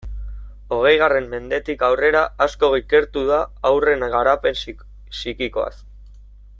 Hogeigarren 0.77 1.27
mendetik 1.33 1.83
aurrera 1.87 2.23
asko 2.45 2.69
ikertu 2.79 3.25
da 3.29 3.39
haurren 3.71 4.09
garapen 4.15 4.59
psikikoaz. 5.19 5.71